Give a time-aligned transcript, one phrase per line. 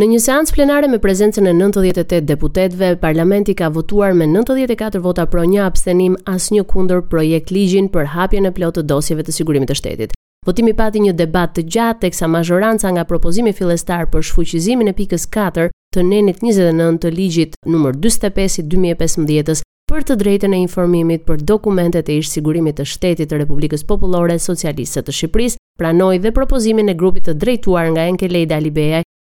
[0.00, 5.22] Në një seancë plenare me prezencën e 98 deputetëve, parlamenti ka votuar me 94 vota
[5.30, 9.68] pro, një abstenim, asnjë kundër projekt ligjin për hapjen e plotë të dosjeve të sigurisë
[9.70, 10.16] së shtetit.
[10.48, 15.28] Votimi pati një debat të gjatë teksa mazhoranca nga propozimi fillestar për shfuqizimin e pikës
[15.36, 17.94] 4 të nenit 29 të ligjit nr.
[18.02, 23.30] 45 i 2015-s për të drejtën e informimit për dokumentet e ish sigurimit të shtetit
[23.30, 28.26] të Republikës Populore Socialiste të Shqipëris, pranoj dhe propozimin e grupit të drejtuar nga Enke
[28.26, 28.58] Lejda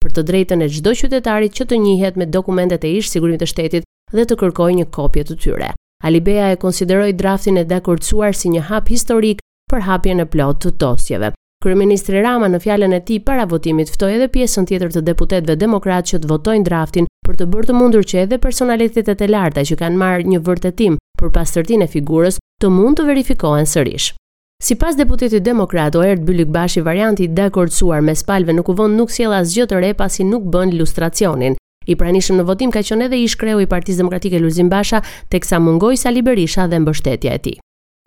[0.03, 3.47] për të drejtën e çdo qytetari që të njihet me dokumentet e ish sigurimit të
[3.53, 3.85] shtetit
[4.17, 5.69] dhe të kërkojë një kopje të tyre.
[6.03, 9.39] Alibeja e konsideroi draftin e dakordsuar si një hap historik
[9.71, 11.29] për hapjen e plotë të dosjeve.
[11.63, 16.11] Kryeministri Rama në fjalën e tij para votimit ftoi edhe pjesën tjetër të deputetëve demokratë
[16.13, 19.77] që të votojnë draftin për të bërë të mundur që edhe personalitetet e larta që
[19.81, 24.11] kanë marrë një vërtetim për pastërtinë e figurës të mund të verifikohen sërish.
[24.61, 29.11] Si pas deputetit demokrat, Oert bëllik Bashi varianti dhe kërcuar me spalve nuk u nuk
[29.11, 31.55] s'jela zgjë të re pasi nuk bën ilustracionin.
[31.87, 35.97] I pranishëm në votim ka qënë edhe shkreu i partiz demokratike Luzin Basha, teksa mungoj
[35.99, 37.53] Sali Berisha dhe mbështetja e ti.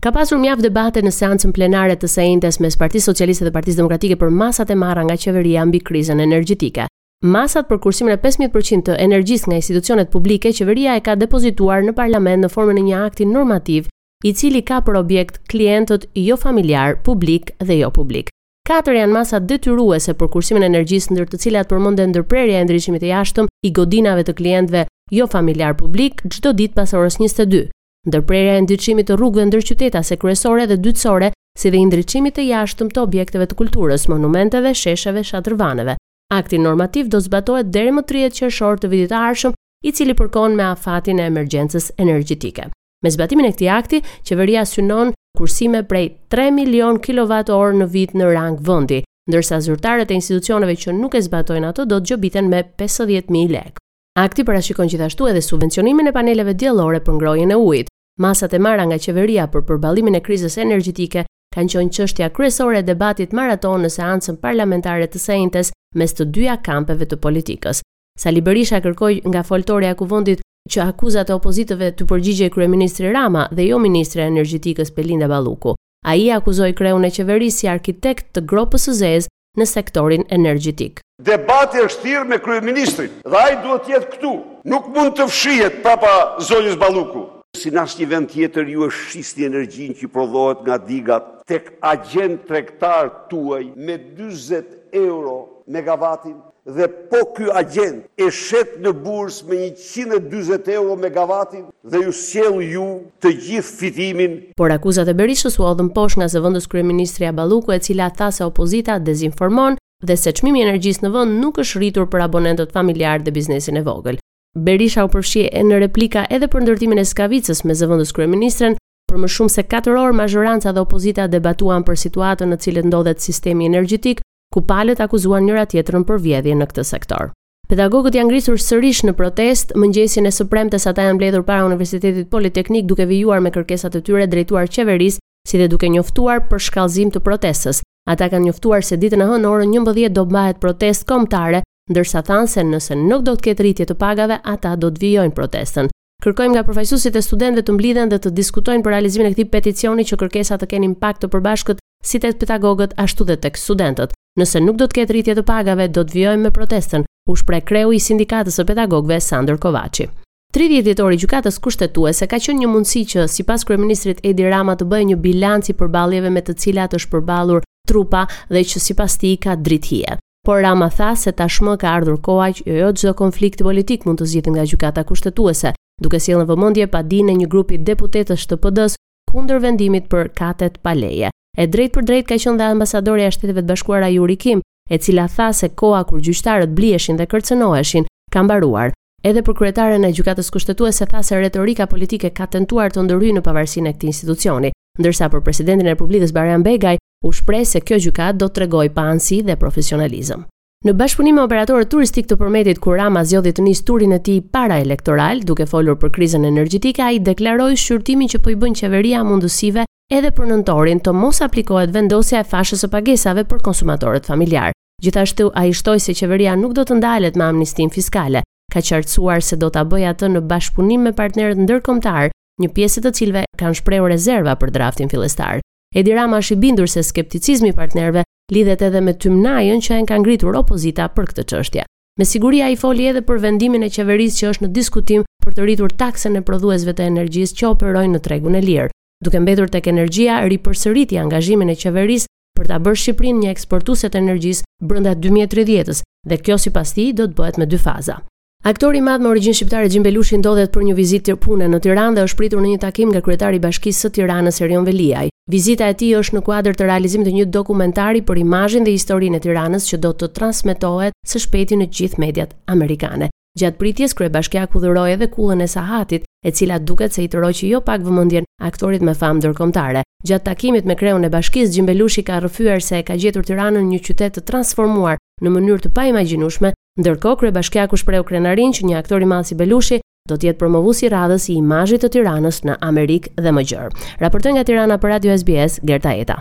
[0.03, 4.15] Ka pasur mjaft debate në seancën plenare të sejntes mes Partisë Socialiste dhe Partisë Demokratike
[4.17, 6.85] për masat e marra nga qeveria mbi krizën energjetike.
[7.25, 11.95] Masat për kursimin e 15% të energjisë nga institucionet publike, qeveria e ka depozituar në
[11.97, 13.89] parlament në formën e një akti normativ
[14.25, 18.29] i cili ka për objekt klientët jo familjar, publik dhe jo publik.
[18.67, 23.03] Katër janë masat detyruese për kursimin e energjisë ndër të cilat përmendet ndërprerja e ndriçimit
[23.05, 24.87] të jashtëm i godinave të klientëve
[25.19, 27.61] jo familjar publik çdo ditë pas orës 22.
[28.09, 33.05] Ndërprerja e ndriçimit të rrugëve qytetase kryesore dhe dytësore, si dhe ndriçimit të jashtëm të
[33.05, 35.95] objekteve të kulturës, monumenteve, shesheve, shatërvaneve.
[36.33, 39.53] Akti normativ do zbatohet deri më 30 qershor të vitit të ardhshëm,
[39.87, 42.67] i cili përkon me afatin e emergjencës energjetike.
[43.03, 48.31] Me zbatimin e këtij akti, qeveria synon kursime prej 3 milion kWh në vit në
[48.33, 52.63] rang vendi, ndërsa zyrtarët e institucioneve që nuk e zbatojnë ato do të gjobiten me
[52.79, 53.83] 50000 lekë.
[54.17, 57.91] Akti parashikon gjithashtu edhe subvencionimin e paneleve diellore për ngrohjen e ujit.
[58.17, 62.87] Masat e marra nga qeveria për përballimin e krizës energjetike kanë qenë çështja kryesore e
[62.87, 67.83] debatit maraton në seancën parlamentare të sejntes mes të dyja kampeve të politikës.
[68.17, 70.41] Sali Berisha kërkoj nga foltorja kuvondit
[70.71, 75.73] që akuzat e opozitëve të përgjigje kryeministri Rama dhe jo ministre energjetikës Pelinda Balluku.
[76.05, 80.99] A i akuzoj kreun e qeverisë si arkitekt të gropës së zezë në sektorin energjetik.
[81.27, 84.35] Debati është thirë me kryeministrin dhe ai duhet jetë këtu.
[84.69, 86.13] Nuk mund të fshihet papa
[86.49, 87.25] zonjës Balluku.
[87.57, 92.43] Si në asnjë vend tjetër ju është shisni energjin që prodhohet nga digat tek agjent
[92.45, 96.35] tregtar tuaj me 40 euro megavatin
[96.67, 102.57] dhe po kjo agent e shet në bursë me 140 euro megavatin dhe ju sjell
[102.61, 102.87] ju
[103.23, 104.33] të gjithë fitimin.
[104.59, 108.43] Por akuzat e Berishës u odhën poshtë nga zëvendës kryeministri Abaluku e cila tha se
[108.43, 113.23] opozita dezinformon dhe se çmimi i energjisë në vend nuk është rritur për abonentët familjar
[113.23, 114.19] dhe biznesin e vogël.
[114.67, 118.75] Berisha u përfshi e në replika edhe për ndërtimin e skavicës me zëvendës kryeministren
[119.07, 123.23] për më shumë se 4 orë mazhoranca dhe opozita debatuan për situatën në cilën ndodhet
[123.23, 124.19] sistemi energjetik
[124.57, 127.29] ku palët akuzuan njëra tjetërën për vjedhje në këtë sektor.
[127.69, 132.29] Pedagogët janë ngritur sërish në protest mëngjesin e së premtes ata janë mbledhur para Universitetit
[132.33, 137.11] Politeknik duke vijuar me kërkesat e tyre drejtuar qeverisë, si dhe duke njoftuar për shkallëzim
[137.13, 137.83] të protestës.
[138.09, 142.49] Ata kanë njoftuar se ditën e hënë orën 11 do mbahet protest kombëtare, ndërsa thanë
[142.55, 145.91] se nëse nuk do të ketë rritje të pagave, ata do të vijojnë protestën.
[146.23, 150.07] Kërkojmë nga përfaqësuesit e studentëve të mblidhen dhe të diskutojnë për realizimin e këtij peticioni
[150.09, 154.13] që kërkesa të kenë impakt të përbashkët si tek pedagogët ashtu dhe tek studentët.
[154.39, 157.63] Nëse nuk do të ketë rritje të pagave, do të vjojmë me protestën, u shpreh
[157.67, 160.07] kreu i sindikatës së pedagogëve Sander Kovaçi.
[160.55, 164.85] 30 ditori i gjykatës kushtetuese ka qenë një mundësi që sipas kryeministrit Edi Rama të
[164.91, 169.35] bëjë një bilanc i përballjeve me të cilat është përballur trupa dhe që sipas tij
[169.43, 170.15] ka drithje.
[170.47, 174.21] Por Rama tha se tashmë ka ardhur koha që jo, jo çdo konflikt politik mund
[174.23, 178.95] të zgjidhet nga gjykata kushtetuese, duke sjellën vëmendje padinë një grupi deputetësh të PD-s
[179.27, 181.33] kundër vendimit për katet pa leje.
[181.57, 184.59] E drejt për drejt ka qënë dhe ambasadori a shtetëve të bashkuara Juri Kim,
[184.93, 188.91] e cila tha se koa kur gjyqtarët blieshin dhe kërcenoheshin, kam baruar.
[189.25, 193.31] Edhe për kretarën e gjukatës kushtetue se tha se retorika politike ka tentuar të ndërry
[193.33, 194.69] në pavarësin e këti institucioni,
[195.01, 198.85] ndërsa për presidentin e Republikës Barjan Begaj u shprej se kjo gjukat do të regoj
[198.93, 200.45] pa ansi dhe profesionalizëm.
[200.85, 204.43] Në bashkëpunim me operatorët turistik të përmetit kur Rama zgjodhi të nis turin e tij
[204.53, 209.25] para elektoral, duke folur për krizën energjetike, ai deklaroi shqyrtimin që po i bën qeveria
[209.25, 214.71] mundësive edhe për nëntorin të mos aplikohet vendosja e fashës së pagesave për konsumatorët familjar.
[215.03, 218.41] Gjithashtu ai shtoi se qeveria nuk do të ndalet me amnistin fiskale.
[218.71, 222.31] Ka qartësuar se do ta bëj atë në bashkëpunim me partnerët ndërkombëtar,
[222.61, 225.59] një pjesë të cilëve kanë shprehur rezerva për draftin fillestar.
[225.95, 228.23] Edi Rama është i bindur se skepticizmi i partnerëve
[228.55, 231.83] lidhet edhe me tymnajën që e kanë ngritur opozita për këtë çështje.
[232.19, 235.67] Me siguri ai foli edhe për vendimin e qeverisë që është në diskutim për të
[235.67, 238.91] rritur taksën e prodhuesve të energjisë që operojnë në tregun e lirë
[239.23, 244.19] duke mbetur tek energjia ripërsëriti angazhimin e qeverisë për ta bërë Shqipërinë një eksportuese të
[244.21, 248.19] energjisë brenda 2030-s dhe kjo sipas tij do të bëhet me dy faza.
[248.65, 251.79] Aktori i madh me origjinë shqiptare Xhim Belushi ndodhet për një vizitë të pune në
[251.85, 255.29] Tiranë dhe është pritur në një takim nga kryetari i Bashkisë së Tiranës Erion Veliaj.
[255.53, 259.37] Vizita e tij është në kuadër të realizimit të një dokumentari për imazhin dhe historinë
[259.39, 263.29] e Tiranës që do të transmetohet së shpejti në gjithë mediat amerikane.
[263.57, 267.67] Gjatë pritjes kryebashkiaku dhuroi edhe kullën e Sahatit e cila duket se i të roqë
[267.71, 270.03] jo pak vëmëndjen aktorit me famë dërkomtare.
[270.27, 274.37] Gjatë takimit me kreun e bashkis, Gjimbelushi ka rëfyar se ka gjetur tiranën një qytet
[274.39, 276.71] të transformuar në mënyrë të pa imaginushme,
[277.03, 279.99] ndërko kre bashkja ku shpreu krenarin që një aktori malë si Belushi,
[280.29, 284.11] do tjetë promovu si radhës i imajit të tiranës në Amerikë dhe më gjërë.
[284.23, 286.39] Raportën nga tirana për Radio SBS, Gerta Eta.